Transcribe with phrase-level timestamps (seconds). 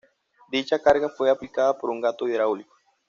[0.51, 2.73] Dicha carga fue aplicada por un gato hidráulico.